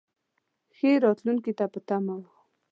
[0.77, 2.23] ښې راتلونکې ته په تمه و.